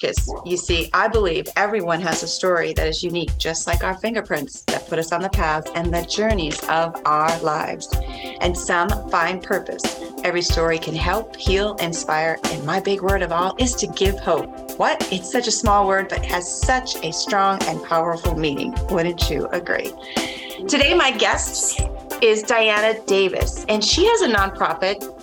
[0.00, 3.96] Because you see, I believe everyone has a story that is unique, just like our
[3.96, 7.88] fingerprints that put us on the path and the journeys of our lives.
[8.40, 9.82] And some find purpose.
[10.24, 12.38] Every story can help, heal, inspire.
[12.44, 14.78] And my big word of all is to give hope.
[14.78, 15.06] What?
[15.12, 18.74] It's such a small word, but has such a strong and powerful meaning.
[18.90, 19.92] Wouldn't you agree?
[20.68, 21.80] Today, my guest
[22.20, 25.14] is Diana Davis, and she has a nonprofit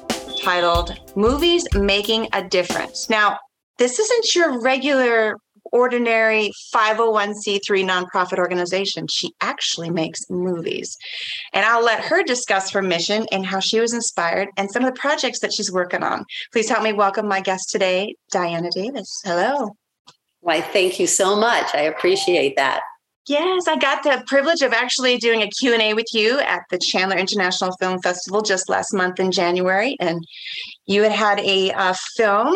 [0.42, 3.10] titled Movies Making a Difference.
[3.10, 3.40] Now,
[3.78, 5.38] this isn't your regular,
[5.72, 9.08] ordinary 501c3 nonprofit organization.
[9.10, 10.98] She actually makes movies.
[11.54, 14.94] And I'll let her discuss her mission and how she was inspired and some of
[14.94, 16.26] the projects that she's working on.
[16.54, 19.22] Please help me welcome my guest today, Diana Davis.
[19.26, 19.76] Hello.
[20.42, 21.74] Why, thank you so much.
[21.74, 22.82] I appreciate that.
[23.28, 27.18] Yes, I got the privilege of actually doing a Q&A with you at the Chandler
[27.18, 29.98] International Film Festival just last month in January.
[30.00, 30.24] And
[30.86, 32.56] you had had a uh, film,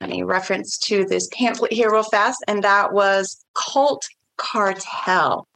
[0.00, 4.06] a reference to this pamphlet here real fast, and that was Cult
[4.38, 5.46] Cartel.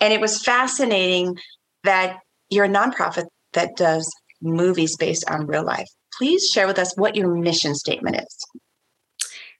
[0.00, 1.36] And it was fascinating
[1.84, 2.18] that
[2.50, 4.12] you're a nonprofit that does
[4.42, 5.88] movies based on real life.
[6.18, 8.46] Please share with us what your mission statement is.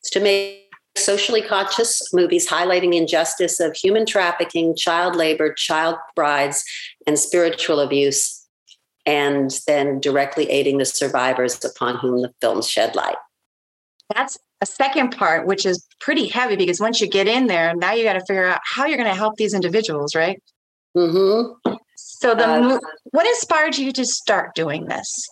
[0.01, 0.59] It's to make
[0.97, 6.65] socially conscious movies highlighting the injustice of human trafficking, child labor, child brides,
[7.07, 8.47] and spiritual abuse,
[9.07, 13.17] and then directly aiding the survivors upon whom the films shed light.
[14.15, 17.93] That's a second part, which is pretty heavy because once you get in there, now
[17.93, 20.41] you got to figure out how you're going to help these individuals, right?
[20.97, 21.73] Mm-hmm.
[21.97, 22.79] So, the uh,
[23.11, 25.29] what inspired you to start doing this?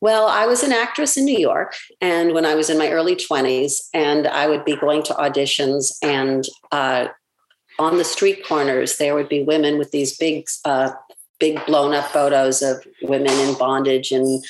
[0.00, 3.16] Well, I was an actress in New York, and when I was in my early
[3.16, 7.08] 20s, and I would be going to auditions, and uh,
[7.78, 10.92] on the street corners, there would be women with these big, uh,
[11.38, 14.40] big blown up photos of women in bondage in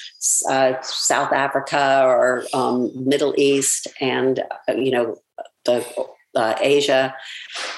[0.48, 5.16] uh, South Africa or um, Middle East, and uh, you know
[5.64, 5.84] the
[6.36, 7.14] uh, Asia,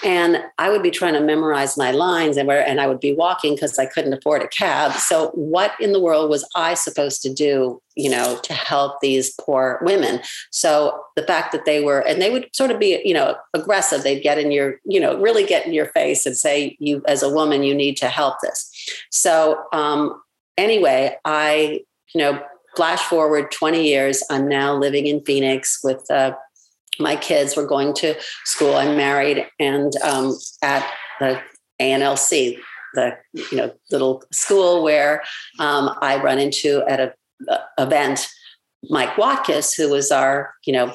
[0.05, 3.15] and I would be trying to memorize my lines, and where and I would be
[3.15, 4.93] walking because I couldn't afford a cab.
[4.95, 9.33] So, what in the world was I supposed to do, you know, to help these
[9.41, 10.21] poor women?
[10.51, 14.03] So, the fact that they were, and they would sort of be, you know, aggressive.
[14.03, 17.23] They'd get in your, you know, really get in your face and say, "You, as
[17.23, 18.71] a woman, you need to help this."
[19.11, 20.21] So, um,
[20.57, 21.81] anyway, I,
[22.15, 22.43] you know,
[22.77, 24.23] flash forward 20 years.
[24.31, 26.09] I'm now living in Phoenix with.
[26.11, 26.35] Uh,
[27.01, 28.75] my kids were going to school.
[28.75, 30.85] I'm married, and um, at
[31.21, 31.41] the
[31.81, 32.59] ANLC,
[32.95, 35.23] the you know little school where
[35.59, 37.15] um, I run into at a,
[37.49, 38.29] a event
[38.91, 40.95] Mike Watkiss, who was our you know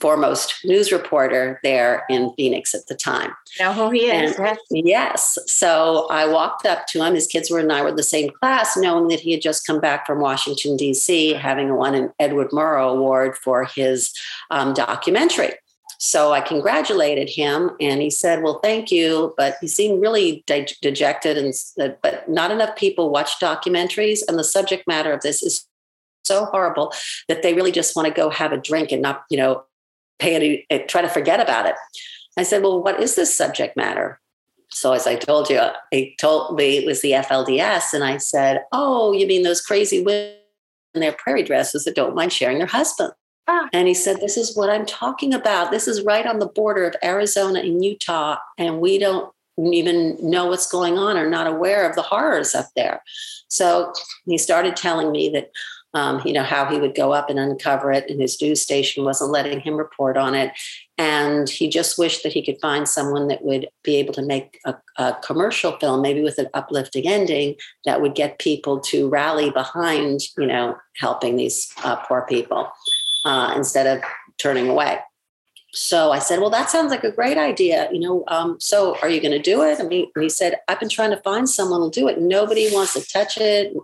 [0.00, 3.32] foremost news reporter there in Phoenix at the time.
[3.60, 4.38] Know who he is?
[4.38, 5.38] And, yes.
[5.46, 7.14] So I walked up to him.
[7.14, 9.66] His kids were and I were in the same class, knowing that he had just
[9.66, 14.12] come back from Washington D.C., having won an Edward Murrow Award for his
[14.50, 15.52] um, documentary.
[15.98, 20.66] So I congratulated him, and he said, "Well, thank you," but he seemed really de-
[20.82, 25.42] dejected, and said, "But not enough people watch documentaries, and the subject matter of this
[25.42, 25.66] is
[26.26, 26.92] so horrible
[27.28, 29.64] that they really just want to go have a drink and not, you know,
[30.18, 31.74] pay any, eh, try to forget about it.
[32.36, 34.20] I said, well, what is this subject matter?
[34.70, 35.60] So as I told you,
[35.90, 37.94] he told me it was the FLDS.
[37.94, 40.34] And I said, oh, you mean those crazy women
[40.94, 43.12] in their prairie dresses that don't mind sharing their husband?
[43.48, 43.68] Ah.
[43.72, 45.70] And he said, This is what I'm talking about.
[45.70, 48.38] This is right on the border of Arizona and Utah.
[48.58, 52.66] And we don't even know what's going on or not aware of the horrors up
[52.74, 53.02] there.
[53.48, 53.92] So
[54.26, 55.50] he started telling me that
[55.94, 59.04] um, you know, how he would go up and uncover it, and his news station
[59.04, 60.52] wasn't letting him report on it.
[60.98, 64.58] And he just wished that he could find someone that would be able to make
[64.64, 67.54] a, a commercial film, maybe with an uplifting ending,
[67.84, 72.70] that would get people to rally behind, you know, helping these uh, poor people
[73.24, 74.02] uh, instead of
[74.38, 74.98] turning away.
[75.72, 77.90] So I said, well, that sounds like a great idea.
[77.92, 79.78] You know, um, so are you going to do it?
[79.78, 82.18] I mean, he said, I've been trying to find someone who'll do it.
[82.18, 83.74] Nobody wants to touch it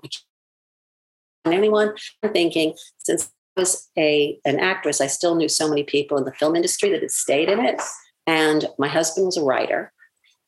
[1.50, 1.94] anyone.
[2.22, 6.25] I'm thinking since I was a an actress, I still knew so many people in
[6.25, 7.80] the film industry that had stayed in it.
[8.27, 9.92] And my husband was a writer.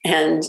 [0.05, 0.45] And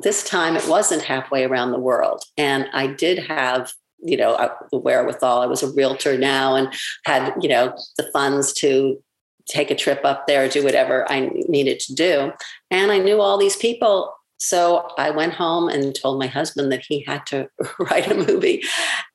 [0.00, 2.22] this time it wasn't halfway around the world.
[2.36, 4.36] And I did have, you know,
[4.70, 5.40] the wherewithal.
[5.40, 6.72] I was a realtor now and
[7.04, 9.02] had, you know, the funds to
[9.48, 12.32] take a trip up there, do whatever I needed to do.
[12.70, 16.84] And I knew all these people so I went home and told my husband that
[16.86, 17.48] he had to
[17.78, 18.62] write a movie.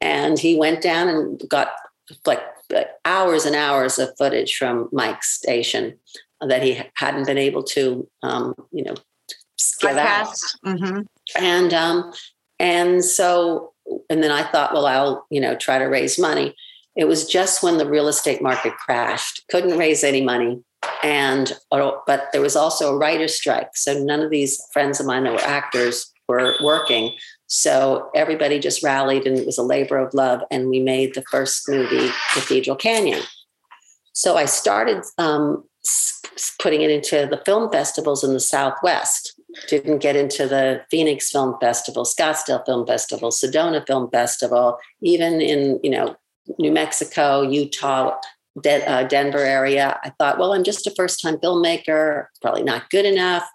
[0.01, 1.69] And he went down and got
[2.25, 2.41] like
[3.05, 5.97] hours and hours of footage from Mike's station
[6.41, 8.95] that he hadn't been able to, um, you know,
[9.79, 10.35] get out.
[10.65, 11.01] Mm-hmm.
[11.37, 12.11] And um,
[12.59, 13.73] and so
[14.09, 16.55] and then I thought, well, I'll you know try to raise money.
[16.95, 20.61] It was just when the real estate market crashed, couldn't raise any money.
[21.03, 23.75] And, but there was also a writer's strike.
[23.75, 27.13] So none of these friends of mine that were actors were working.
[27.47, 30.41] So everybody just rallied and it was a labor of love.
[30.49, 33.21] And we made the first movie, Cathedral Canyon.
[34.13, 35.63] So I started um,
[36.59, 39.39] putting it into the film festivals in the Southwest.
[39.67, 45.79] Didn't get into the Phoenix Film Festival, Scottsdale Film Festival, Sedona Film Festival, even in
[45.83, 46.15] you know
[46.57, 48.15] New Mexico, Utah,
[48.61, 49.99] De- uh, Denver area.
[50.03, 53.47] I thought, well, I'm just a first time filmmaker, probably not good enough.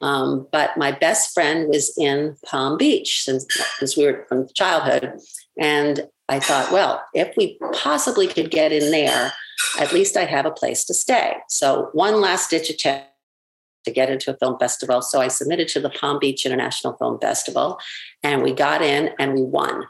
[0.00, 3.46] Um, but my best friend was in Palm Beach since,
[3.78, 5.14] since we were from childhood.
[5.58, 9.32] And I thought, well, if we possibly could get in there,
[9.78, 11.36] at least I'd have a place to stay.
[11.48, 13.06] So, one last ditch attempt
[13.84, 15.02] to get into a film festival.
[15.02, 17.78] So, I submitted to the Palm Beach International Film Festival,
[18.22, 19.84] and we got in and we won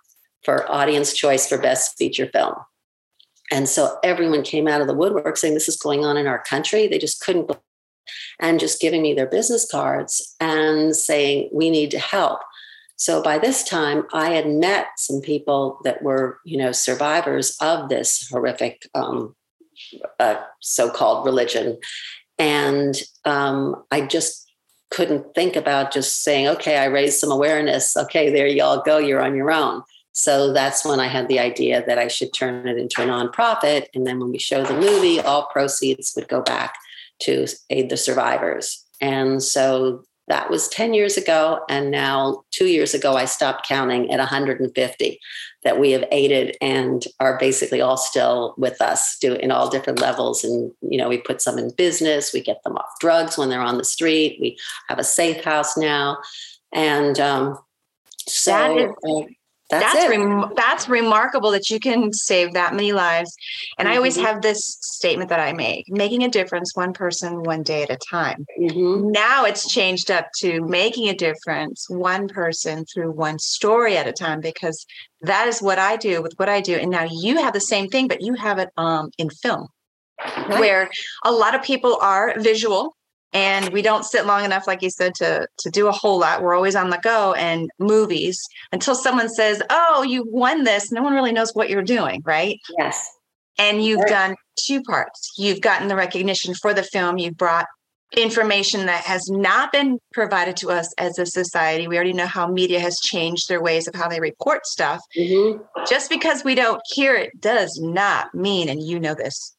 [0.44, 2.55] for Audience Choice for Best Feature Film.
[3.50, 6.43] And so everyone came out of the woodwork saying, This is going on in our
[6.43, 6.87] country.
[6.87, 7.50] They just couldn't
[8.41, 12.41] and just giving me their business cards and saying, We need to help.
[12.97, 17.89] So by this time, I had met some people that were, you know, survivors of
[17.89, 19.35] this horrific um,
[20.21, 21.79] uh, so-called religion,
[22.38, 24.49] and um, I just
[24.91, 27.97] couldn't think about just saying, "Okay, I raised some awareness.
[27.97, 28.99] Okay, there you all go.
[28.99, 32.69] You're on your own." So that's when I had the idea that I should turn
[32.69, 33.87] it into a nonprofit.
[33.94, 36.75] And then when we show the movie, all proceeds would go back
[37.23, 38.85] to aid the survivors.
[39.00, 41.61] And so that was 10 years ago.
[41.69, 45.20] And now, two years ago, I stopped counting at 150
[45.64, 50.00] that we have aided and are basically all still with us do in all different
[50.00, 50.44] levels.
[50.44, 53.61] And, you know, we put some in business, we get them off drugs when they're
[53.61, 54.56] on the street, we
[54.88, 56.19] have a safe house now.
[56.73, 57.59] And um,
[58.29, 58.53] so.
[58.53, 59.26] That is, uh,
[59.81, 63.35] that's that's, rem- that's remarkable that you can save that many lives
[63.79, 63.95] and mm-hmm.
[63.95, 64.27] i always mm-hmm.
[64.27, 67.97] have this statement that i make making a difference one person one day at a
[67.97, 69.11] time mm-hmm.
[69.11, 74.13] now it's changed up to making a difference one person through one story at a
[74.13, 74.87] time because
[75.23, 77.89] that is what i do with what i do and now you have the same
[77.89, 79.67] thing but you have it um, in film
[80.19, 80.61] right.
[80.61, 80.91] where
[81.25, 82.95] a lot of people are visual
[83.32, 86.43] and we don't sit long enough like you said to to do a whole lot.
[86.43, 88.40] We're always on the go and movies
[88.73, 90.93] until someone says oh you won this.
[90.93, 92.58] No one really knows what you're doing right?
[92.79, 93.08] Yes.
[93.58, 94.08] And you've right.
[94.08, 95.32] done two parts.
[95.37, 97.19] You've gotten the recognition for the film.
[97.19, 97.67] You've brought
[98.17, 101.87] information that has not been provided to us as a society.
[101.88, 105.00] We already know how media has changed their ways of how they report stuff.
[105.19, 105.62] Mm-hmm.
[105.88, 109.55] just because we don't hear it does not mean and you know this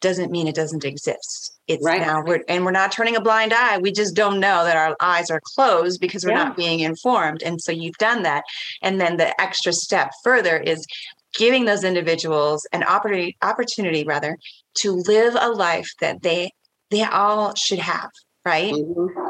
[0.00, 2.00] doesn't mean it doesn't exist it's right.
[2.00, 4.96] now we're and we're not turning a blind eye we just don't know that our
[5.00, 6.44] eyes are closed because we're yeah.
[6.44, 8.44] not being informed and so you've done that
[8.82, 10.86] and then the extra step further is
[11.34, 14.36] giving those individuals an opportunity opportunity rather
[14.74, 16.50] to live a life that they
[16.90, 18.10] they all should have
[18.44, 19.20] right mm-hmm.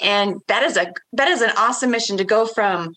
[0.00, 2.94] and that is a that is an awesome mission to go from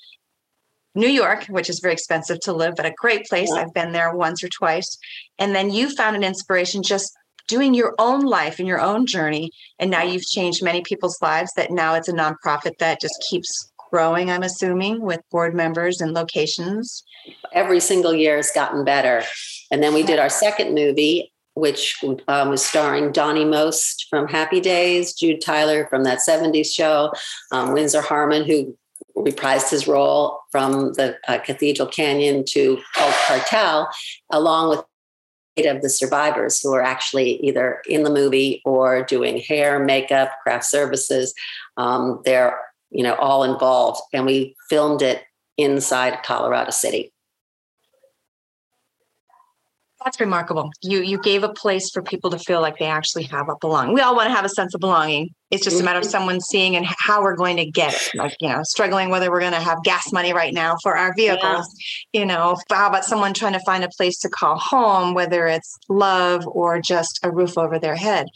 [0.98, 3.50] New York, which is very expensive to live, but a great place.
[3.54, 3.62] Yeah.
[3.62, 4.98] I've been there once or twice.
[5.38, 7.12] And then you found an inspiration just
[7.48, 9.52] doing your own life and your own journey.
[9.80, 13.72] And now you've changed many people's lives that now it's a nonprofit that just keeps
[13.92, 17.04] growing, I'm assuming, with board members and locations.
[17.54, 19.24] Every single year has gotten better.
[19.72, 24.60] And then we did our second movie, which um, was starring Donny Most from Happy
[24.60, 27.12] Days, Jude Tyler from that 70s show,
[27.52, 28.78] um, Windsor Harmon, who
[29.18, 33.90] reprised his role from the uh, Cathedral Canyon to Cult Cartel,
[34.32, 34.84] along with
[35.64, 40.66] of the survivors who are actually either in the movie or doing hair, makeup, craft
[40.66, 41.34] services.
[41.78, 42.60] Um, they're
[42.92, 45.24] you know all involved, and we filmed it
[45.58, 47.14] inside Colorado City.
[50.06, 50.70] That's remarkable.
[50.84, 53.96] You you gave a place for people to feel like they actually have a belonging.
[53.96, 55.34] We all want to have a sense of belonging.
[55.50, 56.12] It's just a matter of mm-hmm.
[56.12, 58.16] someone seeing and how we're going to get it.
[58.16, 61.14] Like, you know, struggling whether we're going to have gas money right now for our
[61.16, 61.74] vehicles.
[62.14, 62.20] Yeah.
[62.22, 65.76] You know, how about someone trying to find a place to call home, whether it's
[65.90, 68.28] love or just a roof over their head.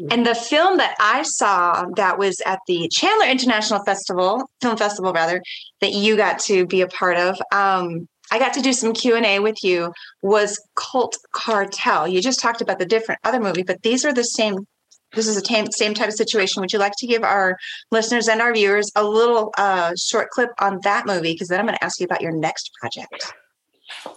[0.00, 0.08] Mm-hmm.
[0.12, 5.12] And the film that I saw that was at the Chandler International Festival, Film Festival
[5.12, 5.42] rather,
[5.80, 7.40] that you got to be a part of.
[7.52, 12.06] Um, I got to do some Q&A with you was Cult Cartel.
[12.06, 14.66] You just talked about the different other movie, but these are the same
[15.12, 16.60] this is the same, same type of situation.
[16.60, 17.58] Would you like to give our
[17.90, 21.32] listeners and our viewers a little uh, short clip on that movie?
[21.32, 23.32] Because then I'm going to ask you about your next project.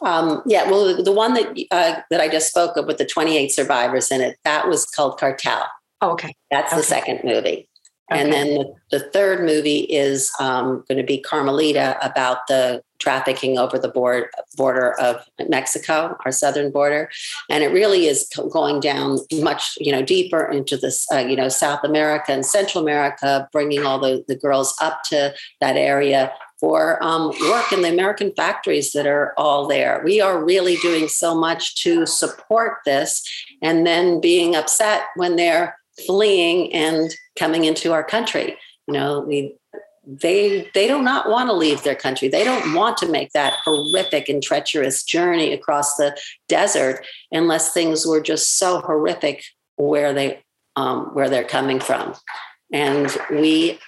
[0.01, 3.47] Um, yeah, well, the one that uh, that I just spoke of with the 28
[3.49, 5.65] survivors in it, that was Cult Cartel.
[6.01, 6.35] Oh, okay.
[6.51, 6.81] That's okay.
[6.81, 7.67] the second movie.
[8.11, 8.21] Okay.
[8.21, 13.57] And then the, the, third movie is um, going to be Carmelita about the trafficking
[13.57, 15.17] over the board, border of
[15.49, 17.09] Mexico, our southern border,
[17.49, 21.49] and it really is going down much you know deeper into this uh, you know
[21.49, 26.31] South America and Central America, bringing all the, the girls up to that area
[26.61, 30.01] for um, work in the American factories that are all there.
[30.05, 33.21] We are really doing so much to support this,
[33.61, 38.57] and then being upset when they're fleeing and coming into our country.
[38.87, 39.55] You know, we
[40.05, 42.27] they they do not want to leave their country.
[42.27, 46.17] They don't want to make that horrific and treacherous journey across the
[46.49, 49.43] desert unless things were just so horrific
[49.77, 50.43] where they
[50.75, 52.15] um, where they're coming from.
[52.71, 53.79] And we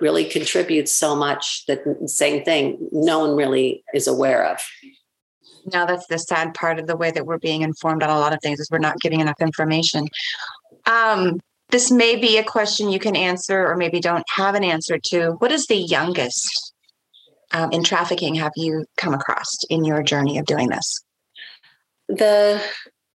[0.00, 4.60] really contribute so much that same thing no one really is aware of.
[5.72, 8.32] now that's the sad part of the way that we're being informed on a lot
[8.32, 10.06] of things is we're not getting enough information.
[10.86, 11.40] Um,
[11.70, 15.32] this may be a question you can answer or maybe don't have an answer to.
[15.38, 16.72] What is the youngest
[17.52, 21.02] um, in trafficking have you come across in your journey of doing this?
[22.08, 22.62] The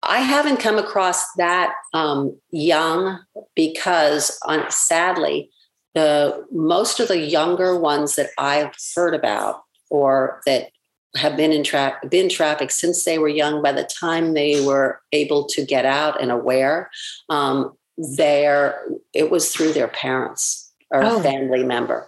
[0.04, 3.20] I haven't come across that um, young
[3.56, 5.50] because, um, sadly,
[5.96, 10.70] the most of the younger ones that I've heard about or that
[11.16, 13.64] have been in tra- been trafficked since they were young.
[13.64, 16.92] By the time they were able to get out and aware,
[17.30, 18.84] um, their
[19.14, 21.20] it was through their parents or oh.
[21.20, 22.08] a family member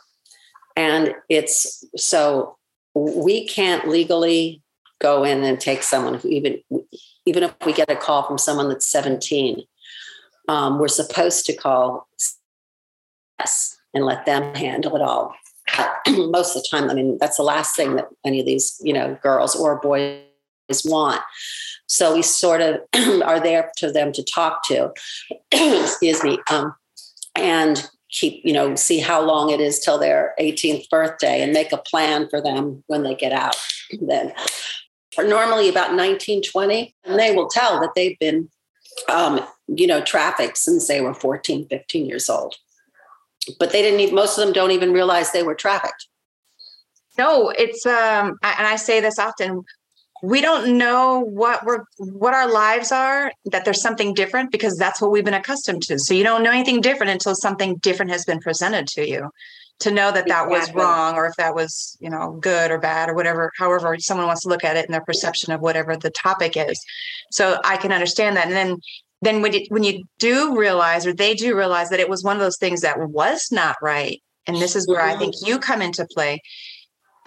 [0.75, 2.57] and it's so
[2.93, 4.61] we can't legally
[4.99, 6.61] go in and take someone who even
[7.25, 9.63] even if we get a call from someone that's 17
[10.49, 12.07] um, we're supposed to call
[13.39, 15.33] us and let them handle it all
[16.07, 18.93] most of the time i mean that's the last thing that any of these you
[18.93, 20.21] know girls or boys
[20.85, 21.21] want
[21.87, 22.81] so we sort of
[23.23, 24.91] are there to them to talk to,
[25.51, 26.75] excuse me, um,
[27.35, 31.71] and keep, you know, see how long it is till their 18th birthday and make
[31.71, 33.55] a plan for them when they get out.
[34.01, 34.33] then,
[35.17, 38.49] or normally about 19, 20, and they will tell that they've been,
[39.09, 42.55] um, you know, trafficked since they were 14, 15 years old.
[43.59, 46.07] But they didn't most of them don't even realize they were trafficked.
[47.17, 49.63] No, it's um and I say this often
[50.23, 55.01] we don't know what we're what our lives are that there's something different because that's
[55.01, 55.99] what we've been accustomed to.
[55.99, 59.29] So you don't know anything different until something different has been presented to you
[59.79, 60.57] to know that that exactly.
[60.57, 64.27] was wrong or if that was you know good or bad or whatever however someone
[64.27, 66.83] wants to look at it and their perception of whatever the topic is.
[67.31, 68.47] So i can understand that.
[68.47, 68.77] And then
[69.23, 72.35] then when you, when you do realize or they do realize that it was one
[72.35, 75.19] of those things that was not right and this is where i mm-hmm.
[75.19, 76.39] think you come into play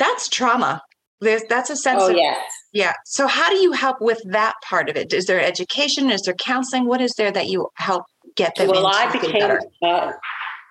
[0.00, 0.82] that's trauma.
[1.20, 2.42] There's that's a sense oh, of yes.
[2.72, 2.92] Yeah.
[3.04, 5.12] So how do you help with that part of it?
[5.12, 6.10] Is there education?
[6.10, 6.86] Is there counseling?
[6.86, 8.04] What is there that you help
[8.36, 8.68] get them?
[8.68, 10.12] Well, I became uh,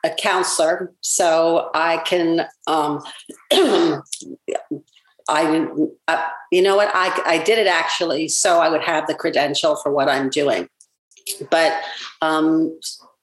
[0.04, 2.48] a counselor, so I can.
[2.68, 3.04] Um,
[5.32, 5.68] I,
[6.08, 6.90] uh, you know what?
[6.94, 10.70] I I did it actually, so I would have the credential for what I'm doing.
[11.52, 11.74] But
[12.22, 12.80] um,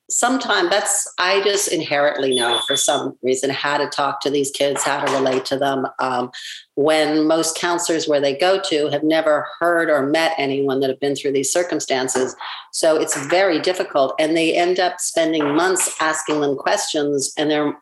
[0.09, 4.83] sometimes that's i just inherently know for some reason how to talk to these kids
[4.83, 5.87] how to relate to them.
[5.99, 6.31] Um,
[6.75, 11.01] when most counselors where they go to have never heard or met anyone that have
[11.01, 12.37] been through these circumstances.
[12.73, 17.77] So it's very difficult and they end up spending months asking them questions and they're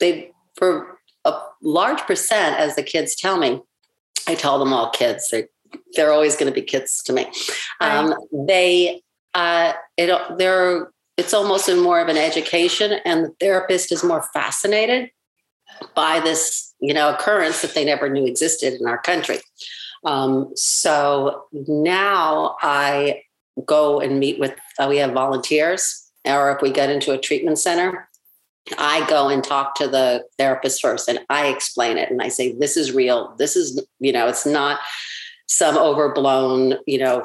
[0.00, 3.62] they for a large percent as the kids tell me
[4.26, 5.48] i tell them all kids they're
[5.94, 7.26] they're always going to be kids to me.
[7.80, 9.02] Um, they
[9.34, 14.22] uh, it, they're it's almost in more of an education and the therapist is more
[14.32, 15.10] fascinated
[15.94, 19.38] by this you know occurrence that they never knew existed in our country.
[20.04, 23.22] Um, so now i
[23.64, 27.58] go and meet with uh, we have volunteers or if we get into a treatment
[27.58, 28.08] center
[28.76, 32.52] i go and talk to the therapist first and i explain it and i say
[32.52, 33.34] this is real.
[33.38, 34.80] This is you know it's not
[35.46, 37.22] some overblown you know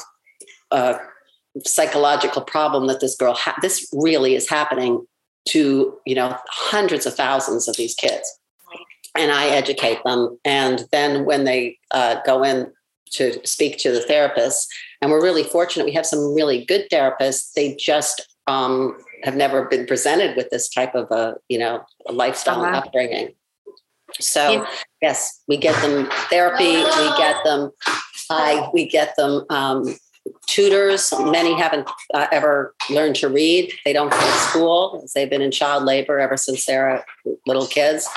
[0.72, 0.98] uh,
[1.66, 5.06] psychological problem that this girl ha- this really is happening
[5.48, 8.40] to you know hundreds of thousands of these kids
[9.18, 12.72] and i educate them and then when they uh, go in
[13.12, 17.54] to speak to the therapist and we're really fortunate we have some really good therapists
[17.54, 22.12] they just um, have never been presented with this type of a you know a
[22.12, 22.78] lifestyle uh-huh.
[22.78, 23.30] upbringing
[24.20, 24.68] so yeah.
[25.02, 27.72] yes we get them therapy we get them
[28.30, 29.96] I, we get them um,
[30.48, 31.14] tutors.
[31.20, 33.72] Many haven't uh, ever learned to read.
[33.86, 35.08] They don't go to school.
[35.14, 37.04] They've been in child labor ever since they're
[37.46, 38.08] little kids.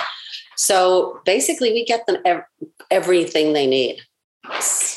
[0.57, 2.45] So basically, we get them ev-
[2.91, 4.01] everything they need.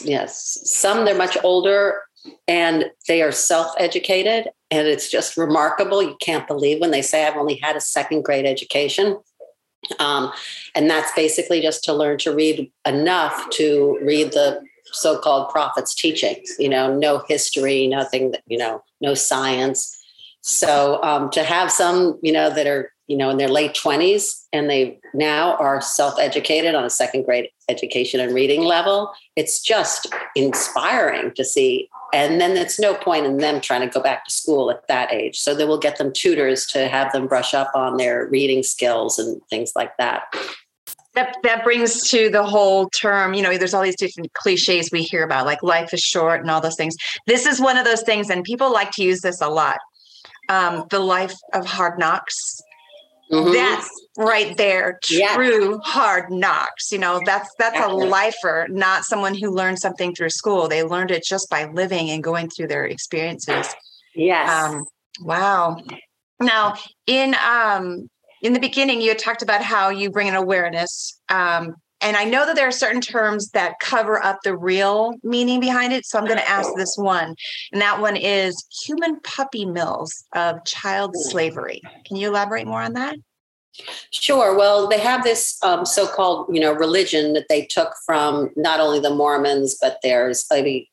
[0.01, 2.01] Yes, some they're much older
[2.48, 6.01] and they are self-educated, and it's just remarkable.
[6.01, 9.17] You can't believe when they say, "I've only had a second grade education."
[10.00, 10.31] Um,
[10.74, 14.63] and that's basically just to learn to read enough to read the
[14.95, 20.01] so-called prophets teachings you know no history nothing that you know no science.
[20.41, 24.45] So um, to have some you know that are you know in their late 20s
[24.51, 30.07] and they now are self-educated on a second grade education and reading level it's just
[30.35, 31.89] inspiring to see.
[32.13, 35.11] And then it's no point in them trying to go back to school at that
[35.11, 35.37] age.
[35.37, 39.19] So they will get them tutors to have them brush up on their reading skills
[39.19, 40.23] and things like that
[41.15, 45.01] that that brings to the whole term you know there's all these different cliches we
[45.01, 46.95] hear about like life is short and all those things.
[47.25, 49.77] This is one of those things and people like to use this a lot.
[50.50, 52.62] Um, the life of hard knocks.
[53.31, 53.53] Mm-hmm.
[53.53, 55.77] that's right there true yeah.
[55.84, 60.67] hard knocks you know that's that's a lifer not someone who learned something through school.
[60.67, 63.74] They learned it just by living and going through their experiences.
[64.13, 64.48] Yes.
[64.48, 64.86] Um,
[65.22, 65.81] wow.
[66.39, 66.75] Now
[67.07, 68.10] in um
[68.45, 71.19] in the beginning, you had talked about how you bring an awareness.
[71.29, 75.59] Um, and I know that there are certain terms that cover up the real meaning
[75.59, 76.05] behind it.
[76.05, 77.35] So I'm going to ask this one.
[77.71, 81.81] And that one is human puppy mills of child slavery.
[82.05, 83.15] Can you elaborate more on that?
[84.11, 84.55] Sure.
[84.55, 88.99] Well, they have this um, so-called, you know, religion that they took from not only
[88.99, 90.85] the Mormons, but there's I mean,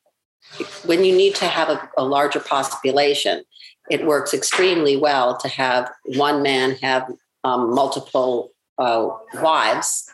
[0.85, 3.43] when you need to have a, a larger population,
[3.91, 7.07] it works extremely well to have one man have
[7.43, 10.09] um, multiple uh, wives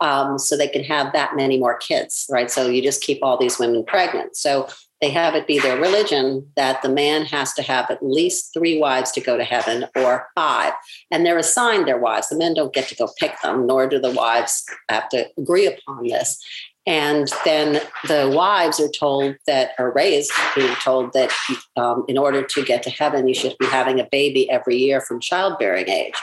[0.00, 2.50] um, so they can have that many more kids, right?
[2.50, 4.36] So you just keep all these women pregnant.
[4.36, 4.68] So
[5.00, 8.78] they have it be their religion that the man has to have at least three
[8.78, 10.72] wives to go to heaven or five.
[11.10, 12.28] And they're assigned their wives.
[12.28, 15.66] The men don't get to go pick them, nor do the wives have to agree
[15.66, 16.42] upon this.
[16.84, 21.30] And then the wives are told that, are raised being told that
[21.76, 25.02] um, in order to get to heaven, you should be having a baby every year
[25.02, 26.14] from childbearing age.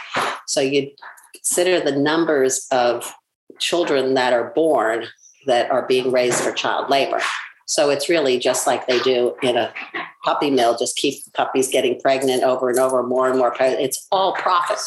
[0.48, 0.92] So you
[1.34, 3.14] consider the numbers of
[3.60, 5.08] children that are born
[5.46, 7.22] that are being raised for child labor.
[7.68, 9.74] So it's really just like they do in a
[10.24, 13.82] puppy mill, just keep puppies getting pregnant over and over, more and more pregnant.
[13.82, 14.78] It's all profit.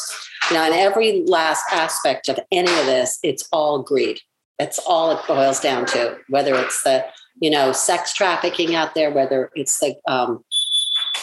[0.51, 4.19] Now, in every last aspect of any of this, it's all greed.
[4.57, 6.17] That's all it boils down to.
[6.29, 7.05] Whether it's the
[7.41, 10.43] you know sex trafficking out there, whether it's the um,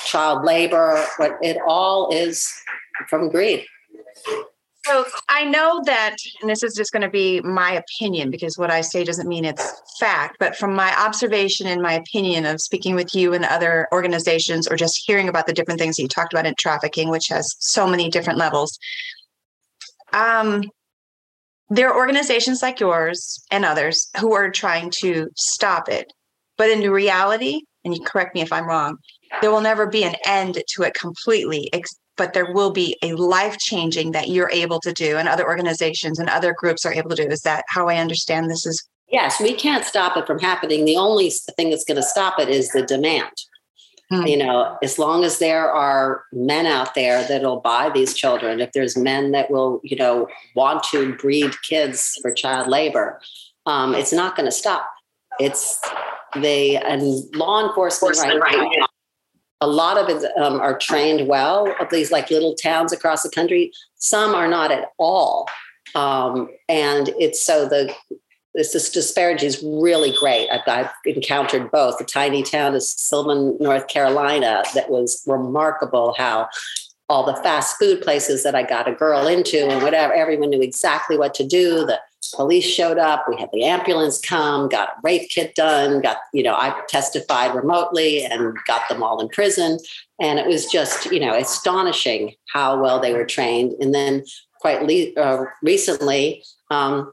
[0.07, 2.51] child labor, what it all is
[3.09, 3.66] from greed.
[4.87, 8.70] So I know that, and this is just going to be my opinion because what
[8.70, 12.94] I say doesn't mean it's fact, but from my observation and my opinion of speaking
[12.94, 16.33] with you and other organizations or just hearing about the different things that you talked
[16.33, 18.79] about in trafficking, which has so many different levels,
[20.12, 20.62] um,
[21.68, 26.12] there are organizations like yours and others who are trying to stop it.
[26.57, 28.98] But in reality, and you correct me if I'm wrong,
[29.40, 31.68] there will never be an end to it completely,
[32.16, 36.18] but there will be a life changing that you're able to do, and other organizations
[36.18, 37.29] and other groups are able to do.
[37.29, 38.87] Is that how I understand this is?
[39.09, 40.85] Yes, we can't stop it from happening.
[40.85, 43.31] The only thing that's going to stop it is the demand.
[44.12, 44.29] Mm.
[44.29, 48.70] You know, as long as there are men out there that'll buy these children, if
[48.72, 53.20] there's men that will, you know, want to breed kids for child labor,
[53.66, 54.88] um, it's not going to stop.
[55.40, 55.81] It's
[56.37, 57.02] they and
[57.35, 58.86] law enforcement right, right now,
[59.61, 63.31] a lot of it um, are trained well of these like little towns across the
[63.31, 63.73] country.
[63.97, 65.49] Some are not at all.
[65.95, 67.95] Um, and it's so the
[68.55, 70.49] this, this disparity is really great.
[70.49, 72.01] I've, I've, encountered both.
[72.01, 76.49] A tiny town of Sylvan, North Carolina, that was remarkable how
[77.09, 80.62] all the fast food places that I got a girl into and whatever, everyone knew
[80.62, 81.85] exactly what to do.
[81.85, 82.01] The
[82.35, 83.27] police showed up.
[83.29, 87.55] We had the ambulance come, got a rape kit done, got, you know, I testified
[87.55, 89.79] remotely and got them all in prison.
[90.21, 93.73] And it was just, you know, astonishing how well they were trained.
[93.81, 94.25] And then
[94.61, 97.12] quite le- uh, recently, um,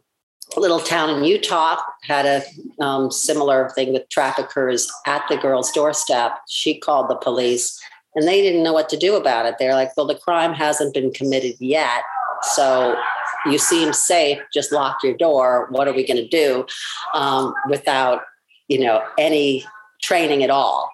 [0.58, 6.38] little town in Utah had a um, similar thing with traffickers at the girl's doorstep.
[6.48, 7.80] She called the police
[8.16, 9.56] and they didn't know what to do about it.
[9.58, 12.04] They're like, well, the crime hasn't been committed yet.
[12.56, 12.96] So
[13.46, 15.68] you seem safe, just lock your door.
[15.70, 16.66] What are we going to do
[17.14, 18.22] um, without,
[18.68, 19.66] you know, any
[20.02, 20.90] training at all?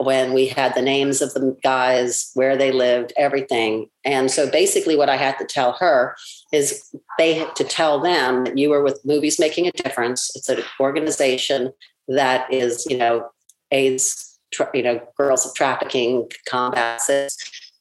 [0.00, 3.90] when we had the names of the guys, where they lived, everything.
[4.02, 6.16] And so basically, what I had to tell her
[6.54, 6.82] is
[7.18, 10.30] they had to tell them that you were with Movies Making a Difference.
[10.34, 11.72] It's an organization
[12.08, 13.28] that is, you know,
[13.72, 14.38] AIDS,
[14.72, 17.10] you know, girls of trafficking combats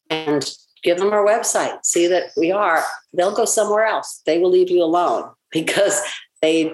[0.09, 1.77] and give them our website.
[1.83, 2.83] See that we are.
[3.13, 4.21] They'll go somewhere else.
[4.25, 5.99] They will leave you alone because
[6.41, 6.73] they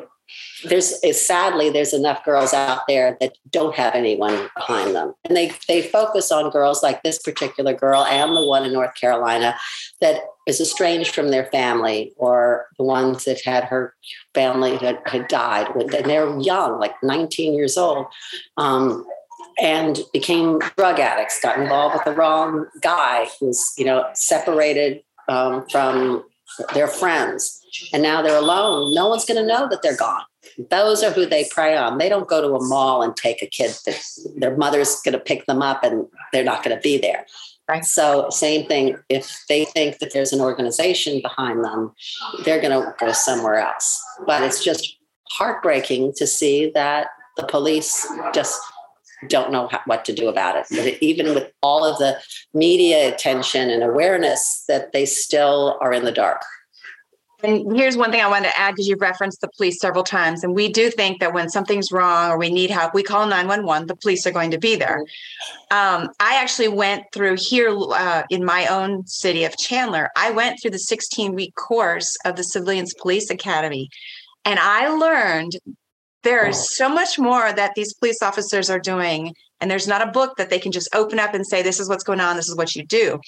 [0.63, 5.51] there's sadly there's enough girls out there that don't have anyone behind them and they
[5.67, 9.55] they focus on girls like this particular girl and the one in north carolina
[10.01, 13.93] that is estranged from their family or the ones that had her
[14.33, 18.07] family that had died and they're young like 19 years old
[18.57, 19.05] um,
[19.61, 25.65] and became drug addicts got involved with the wrong guy who's you know separated um,
[25.71, 26.23] from
[26.73, 30.23] their friends and now they're alone no one's going to know that they're gone
[30.69, 31.97] those are who they prey on.
[31.97, 34.01] They don't go to a mall and take a kid that
[34.37, 37.25] their mother's going to pick them up and they're not going to be there.
[37.67, 37.83] Right.
[37.83, 38.97] So, same thing.
[39.09, 41.93] If they think that there's an organization behind them,
[42.43, 44.03] they're going to go somewhere else.
[44.27, 44.97] But it's just
[45.31, 48.61] heartbreaking to see that the police just
[49.27, 50.65] don't know how, what to do about it.
[50.69, 52.19] But even with all of the
[52.53, 56.41] media attention and awareness, that they still are in the dark.
[57.43, 60.43] And here's one thing I wanted to add because you've referenced the police several times.
[60.43, 63.87] And we do think that when something's wrong or we need help, we call 911,
[63.87, 64.99] the police are going to be there.
[65.69, 70.59] Um, I actually went through here uh, in my own city of Chandler, I went
[70.61, 73.89] through the 16 week course of the Civilians Police Academy.
[74.45, 75.53] And I learned
[76.25, 79.33] there is so much more that these police officers are doing.
[79.61, 81.87] And there's not a book that they can just open up and say, this is
[81.87, 83.21] what's going on, this is what you do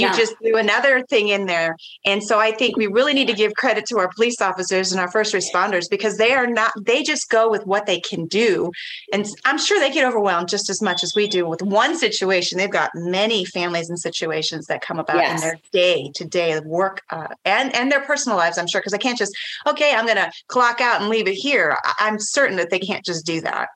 [0.00, 0.16] you yeah.
[0.16, 1.76] just threw another thing in there.
[2.04, 5.00] And so I think we really need to give credit to our police officers and
[5.00, 8.72] our first responders because they are not, they just go with what they can do.
[9.12, 12.58] And I'm sure they get overwhelmed just as much as we do with one situation.
[12.58, 15.42] They've got many families and situations that come about yes.
[15.42, 18.94] in their day to day work uh, and, and their personal lives, I'm sure, because
[18.94, 19.36] I can't just,
[19.66, 21.76] okay, I'm going to clock out and leave it here.
[21.98, 23.68] I'm certain that they can't just do that.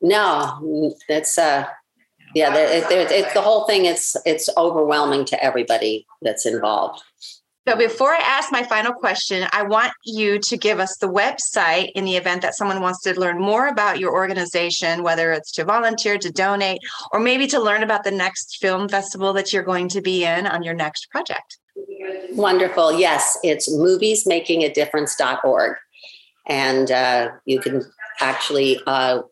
[0.00, 1.66] No, that's, uh,
[2.36, 7.02] yeah it, it, it's the whole thing it's it's overwhelming to everybody that's involved
[7.68, 11.90] so before I ask my final question, I want you to give us the website
[11.96, 15.64] in the event that someone wants to learn more about your organization, whether it's to
[15.64, 16.78] volunteer, to donate,
[17.10, 20.46] or maybe to learn about the next film festival that you're going to be in
[20.46, 21.58] on your next project.
[22.30, 23.00] Wonderful.
[23.00, 25.76] Yes, it's moviesmakingadifference.org.
[26.46, 27.82] And uh, you can
[28.20, 29.22] actually uh,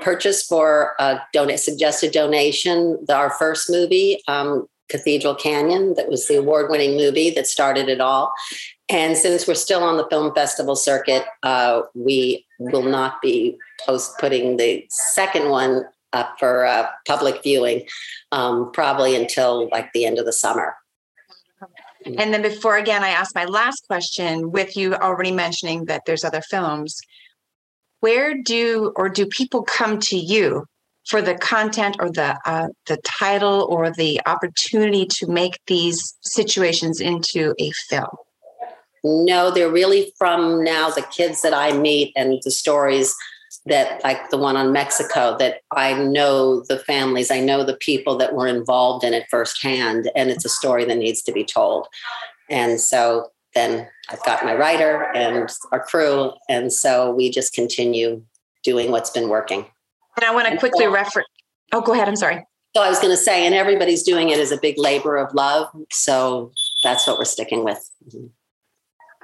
[0.00, 6.36] purchase for a donate suggested donation our first movie um, cathedral canyon that was the
[6.36, 8.32] award-winning movie that started it all.
[8.90, 14.18] And since we're still on the film festival circuit uh, we will not be post
[14.18, 17.86] putting the second one up for uh, public viewing
[18.30, 20.76] um, probably until like the end of the summer.
[22.04, 26.22] And then before again i ask my last question with you already mentioning that there's
[26.22, 27.00] other films
[28.04, 30.66] where do or do people come to you
[31.06, 37.00] for the content or the uh, the title or the opportunity to make these situations
[37.00, 38.14] into a film?
[39.04, 43.14] No, they're really from now the kids that I meet and the stories
[43.64, 48.18] that like the one on Mexico that I know the families, I know the people
[48.18, 51.88] that were involved in it firsthand, and it's a story that needs to be told.
[52.50, 56.32] And so then I've got my writer and our crew.
[56.48, 58.22] And so we just continue
[58.62, 59.66] doing what's been working.
[60.16, 61.28] And I want to quickly reference.
[61.72, 62.08] Oh, go ahead.
[62.08, 62.44] I'm sorry.
[62.76, 65.32] So I was going to say, and everybody's doing it as a big labor of
[65.34, 65.68] love.
[65.92, 67.88] So that's what we're sticking with.
[68.08, 68.26] Mm-hmm.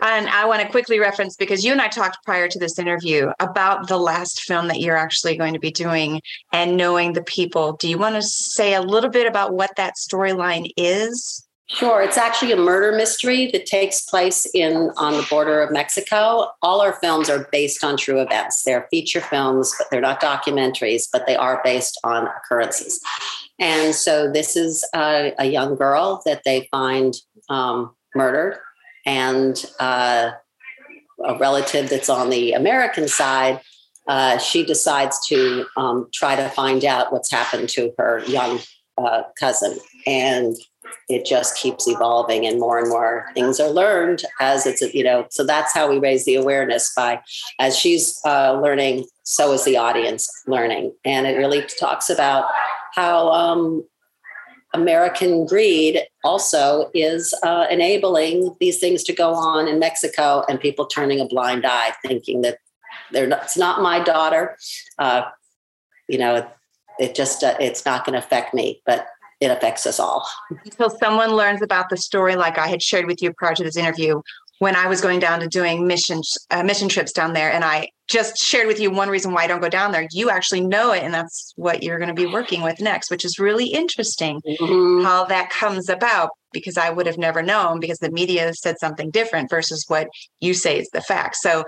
[0.02, 3.30] And I want to quickly reference because you and I talked prior to this interview
[3.38, 7.74] about the last film that you're actually going to be doing and knowing the people.
[7.74, 11.46] Do you want to say a little bit about what that storyline is?
[11.72, 12.02] Sure.
[12.02, 16.48] It's actually a murder mystery that takes place in on the border of Mexico.
[16.62, 18.64] All our films are based on true events.
[18.64, 23.00] They're feature films, but they're not documentaries, but they are based on occurrences.
[23.60, 27.14] And so this is a, a young girl that they find
[27.48, 28.58] um, murdered,
[29.06, 30.32] and uh,
[31.24, 33.60] a relative that's on the American side.
[34.08, 38.58] Uh, she decides to um, try to find out what's happened to her young
[38.98, 40.56] uh, cousin, and
[41.10, 45.26] it just keeps evolving and more and more things are learned as it's you know
[45.30, 47.20] so that's how we raise the awareness by
[47.58, 50.92] as she's uh, learning so is the audience learning.
[51.04, 52.46] And it really talks about
[52.94, 53.84] how um,
[54.74, 60.86] american greed also is uh, enabling these things to go on in mexico and people
[60.86, 62.58] turning a blind eye thinking that
[63.12, 64.56] they're not, it's not my daughter.
[64.98, 65.22] Uh,
[66.08, 66.48] you know
[66.98, 69.06] it, just uh, it's not going to affect me but
[69.40, 70.26] it affects us all.
[70.64, 73.76] Until someone learns about the story, like I had shared with you prior to this
[73.76, 74.20] interview,
[74.60, 77.88] when I was going down to doing mission uh, mission trips down there, and I
[78.08, 80.06] just shared with you one reason why I don't go down there.
[80.12, 83.24] You actually know it, and that's what you're going to be working with next, which
[83.24, 85.02] is really interesting mm-hmm.
[85.02, 86.30] how that comes about.
[86.52, 90.08] Because I would have never known because the media said something different versus what
[90.40, 91.36] you say is the fact.
[91.36, 91.64] So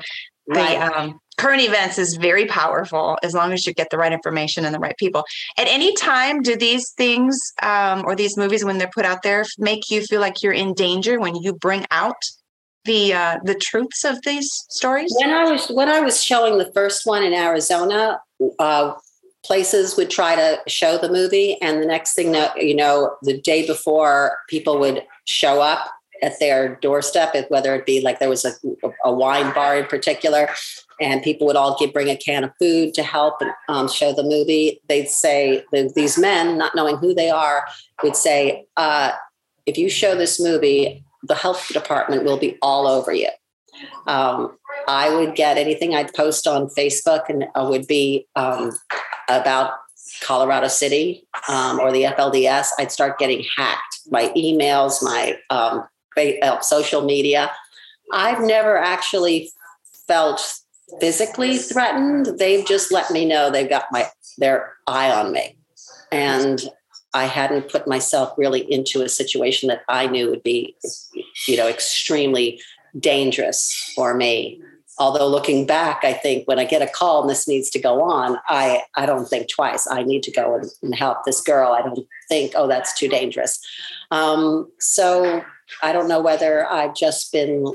[0.48, 0.78] right.
[0.78, 4.64] the um, current events is very powerful as long as you get the right information
[4.64, 5.24] and the right people.
[5.58, 9.44] At any time, do these things um, or these movies, when they're put out there,
[9.58, 12.16] make you feel like you're in danger when you bring out
[12.84, 15.14] the uh, the truths of these stories?
[15.18, 18.20] When I was when I was showing the first one in Arizona,
[18.58, 18.94] uh,
[19.44, 23.40] places would try to show the movie, and the next thing that you know, the
[23.40, 25.90] day before, people would show up
[26.22, 28.52] at their doorstep, whether it be like there was a,
[29.04, 30.48] a wine bar in particular,
[31.00, 34.12] and people would all give bring a can of food to help and um, show
[34.12, 34.80] the movie.
[34.88, 37.66] They'd say these men, not knowing who they are,
[38.02, 39.12] would say, uh,
[39.66, 43.28] "If you show this movie, the health department will be all over you."
[44.06, 44.56] Um,
[44.88, 48.72] I would get anything I'd post on Facebook, and it would be um,
[49.28, 49.72] about
[50.20, 52.68] Colorado City um, or the FLDS.
[52.78, 54.00] I'd start getting hacked.
[54.10, 55.82] My emails, my um, uh,
[56.60, 57.50] social media.
[58.12, 59.50] I've never actually
[60.06, 60.60] felt
[61.00, 62.38] physically threatened.
[62.38, 65.56] They've just let me know they've got my their eye on me.
[66.10, 66.62] And
[67.14, 70.74] I hadn't put myself really into a situation that I knew would be,
[71.46, 72.60] you know, extremely
[72.98, 74.60] dangerous for me.
[74.98, 78.02] Although looking back, I think when I get a call and this needs to go
[78.02, 79.86] on, I, I don't think twice.
[79.90, 81.72] I need to go and, and help this girl.
[81.72, 83.58] I don't think, oh, that's too dangerous.
[84.10, 85.42] Um, so
[85.82, 87.72] I don't know whether I've just been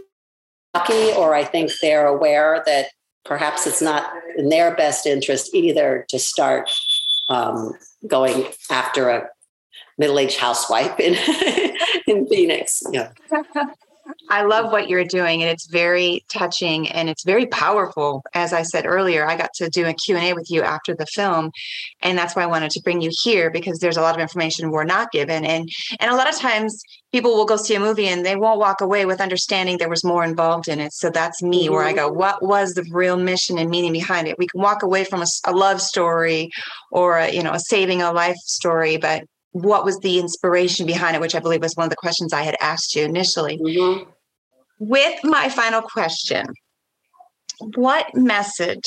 [0.73, 2.87] lucky or I think they're aware that
[3.25, 6.71] perhaps it's not in their best interest either to start
[7.29, 7.73] um,
[8.07, 9.27] going after a
[9.97, 11.15] middle-aged housewife in
[12.07, 12.83] in Phoenix.
[12.91, 13.11] Yeah.
[14.29, 18.23] I love what you're doing and it's very touching and it's very powerful.
[18.33, 21.51] As I said earlier, I got to do a Q&A with you after the film
[22.01, 24.71] and that's why I wanted to bring you here because there's a lot of information
[24.71, 28.07] we're not given and and a lot of times people will go see a movie
[28.07, 30.93] and they won't walk away with understanding there was more involved in it.
[30.93, 31.73] So that's me mm-hmm.
[31.73, 32.19] where I go, mm-hmm.
[32.19, 34.37] what was the real mission and meaning behind it?
[34.37, 36.51] We can walk away from a, a love story
[36.91, 39.23] or a, you know, a saving a life story, but
[39.61, 42.43] what was the inspiration behind it, which I believe was one of the questions I
[42.43, 43.57] had asked you initially.
[43.57, 44.09] Mm-hmm.
[44.79, 46.45] With my final question,
[47.75, 48.85] what message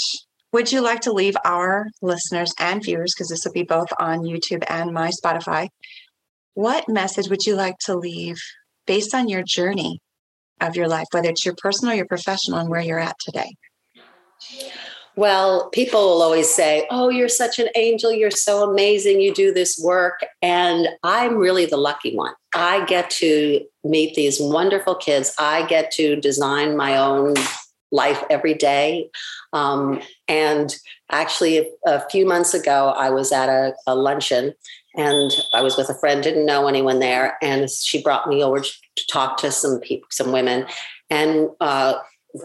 [0.53, 4.21] would you like to leave our listeners and viewers, because this will be both on
[4.21, 5.69] YouTube and my Spotify?
[6.55, 8.37] What message would you like to leave
[8.87, 10.01] based on your journey
[10.61, 13.55] of your life, whether it's your personal or your professional, and where you're at today?
[15.17, 18.13] Well, people will always say, Oh, you're such an angel.
[18.13, 19.21] You're so amazing.
[19.21, 20.25] You do this work.
[20.41, 22.35] And I'm really the lucky one.
[22.55, 25.35] I get to meet these wonderful kids.
[25.39, 27.35] I get to design my own
[27.93, 29.11] life every day.
[29.53, 30.75] Um, and
[31.11, 34.55] actually, a, a, few months ago, I was at a, a, luncheon
[34.97, 37.37] and I was with a friend, didn't know anyone there.
[37.43, 40.67] And she brought me over to talk to some people, some women.
[41.09, 41.95] And uh,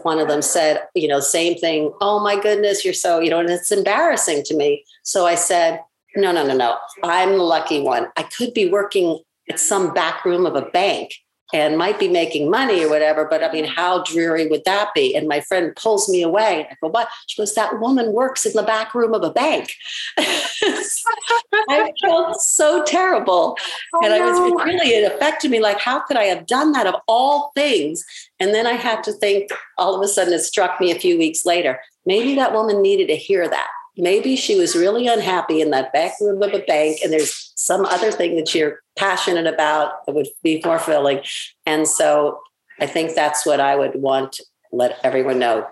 [0.02, 1.92] one of them said, you know, same thing.
[2.00, 4.84] Oh my goodness, you're so, you know, and it's embarrassing to me.
[5.02, 5.80] So I said,
[6.16, 6.76] no, no, no, no.
[7.02, 8.08] I'm the lucky one.
[8.16, 9.20] I could be working
[9.50, 11.12] at some back room of a bank
[11.52, 13.24] and might be making money or whatever.
[13.24, 15.14] But I mean, how dreary would that be?
[15.14, 16.66] And my friend pulls me away.
[16.70, 17.08] I go, what?
[17.26, 19.72] She goes, that woman works in the back room of a bank.
[20.18, 23.56] I felt so terrible.
[23.94, 26.72] Oh, and I was it really, it affected me like, how could I have done
[26.72, 28.04] that of all things?
[28.40, 31.16] And then I had to think, all of a sudden, it struck me a few
[31.16, 31.80] weeks later.
[32.04, 36.12] Maybe that woman needed to hear that maybe she was really unhappy in that back
[36.20, 40.28] room of a bank and there's some other thing that you're passionate about that would
[40.42, 41.20] be more filling
[41.66, 42.38] and so
[42.80, 44.40] i think that's what i would want
[44.72, 45.66] let everyone know.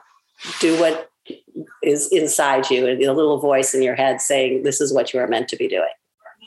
[0.60, 1.10] Do what
[1.82, 5.20] is inside you and a little voice in your head saying this is what you
[5.20, 5.90] are meant to be doing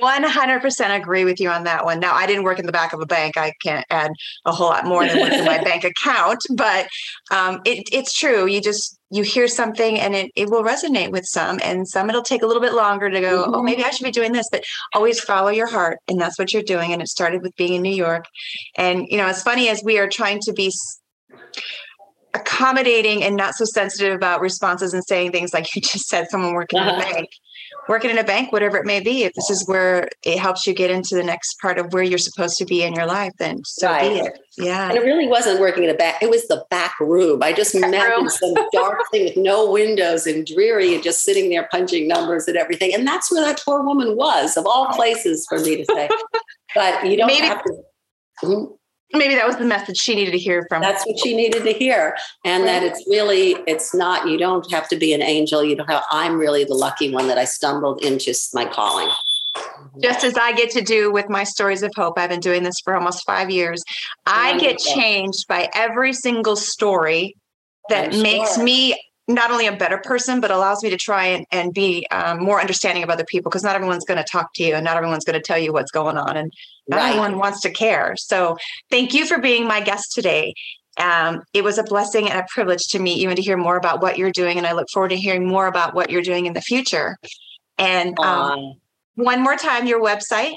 [0.02, 2.00] 100% agree with you on that one.
[2.00, 3.38] Now, I didn't work in the back of a bank.
[3.38, 4.12] I can't add
[4.46, 6.88] a whole lot more than what's in my bank account, but
[7.32, 8.46] um, it, it's true.
[8.46, 12.22] You just, you hear something and it, it will resonate with some, and some it'll
[12.22, 13.56] take a little bit longer to go, oh, mm-hmm.
[13.56, 16.00] oh, maybe I should be doing this, but always follow your heart.
[16.08, 16.94] And that's what you're doing.
[16.94, 18.26] And it started with being in New York.
[18.76, 20.72] And, you know, as funny as we are trying to be
[22.34, 26.54] accommodating and not so sensitive about responses and saying things like you just said someone
[26.54, 26.90] working uh-huh.
[26.90, 27.14] in a uh-huh.
[27.14, 27.30] bank
[27.88, 30.74] working in a bank whatever it may be if this is where it helps you
[30.74, 33.64] get into the next part of where you're supposed to be in your life then
[33.66, 34.10] so right.
[34.10, 34.40] be it.
[34.58, 34.90] Yeah.
[34.90, 37.44] And it really wasn't working in a back it was the back room.
[37.44, 41.68] I just imagined some dark thing with no windows and dreary and just sitting there
[41.72, 42.94] punching numbers and everything.
[42.94, 46.10] And that's where that poor woman was of all places for me to say.
[46.76, 47.74] But you don't Maybe- have to
[48.44, 48.74] mm-hmm
[49.14, 51.72] maybe that was the message she needed to hear from that's what she needed to
[51.72, 52.16] hear
[52.46, 55.90] and that it's really it's not you don't have to be an angel you don't
[55.90, 60.02] have i'm really the lucky one that i stumbled into my calling mm-hmm.
[60.02, 62.20] just as I get to do with my stories of hope.
[62.20, 63.82] I've been doing this for almost five years.
[64.26, 67.36] I get changed by every single story
[67.90, 68.96] that makes me
[69.28, 72.62] not only a better person, but allows me to try and, and be um, more
[72.62, 75.26] understanding of other people because not everyone's going to talk to you and not everyone's
[75.26, 76.54] going to tell you what's going on and
[76.88, 77.10] not right.
[77.10, 78.16] everyone wants to care.
[78.16, 78.58] So
[78.90, 80.54] thank you for being my guest today.
[80.98, 83.76] Um, it was a blessing and a privilege to meet you and to hear more
[83.76, 84.58] about what you're doing.
[84.58, 87.18] And I look forward to hearing more about what you're doing in the future.
[87.78, 88.76] And um,
[89.16, 90.56] one more time, your website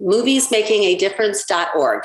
[0.00, 2.02] moviesmakingadifference.org.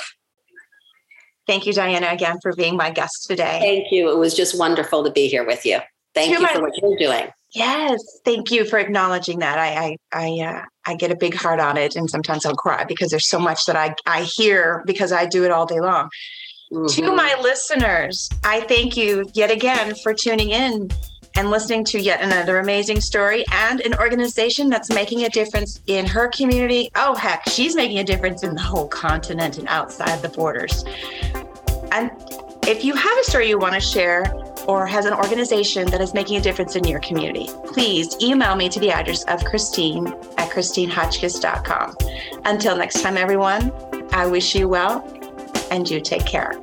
[1.51, 3.59] Thank you, Diana, again for being my guest today.
[3.59, 4.09] Thank you.
[4.09, 5.79] It was just wonderful to be here with you.
[6.15, 7.29] Thank you for what you're doing.
[7.53, 9.59] Yes, thank you for acknowledging that.
[9.59, 12.85] I I I, uh, I get a big heart on it, and sometimes I'll cry
[12.85, 16.07] because there's so much that I I hear because I do it all day long.
[16.71, 17.03] Mm-hmm.
[17.03, 20.89] To my listeners, I thank you yet again for tuning in
[21.35, 26.05] and listening to yet another amazing story and an organization that's making a difference in
[26.05, 26.89] her community.
[26.95, 30.83] Oh, heck, she's making a difference in the whole continent and outside the borders.
[31.91, 32.11] And
[32.67, 34.23] if you have a story you want to share
[34.67, 38.69] or has an organization that is making a difference in your community, please email me
[38.69, 41.97] to the address of Christine at ChristineHotchkiss.com.
[42.45, 43.71] Until next time, everyone,
[44.11, 45.07] I wish you well
[45.71, 46.53] and you take care.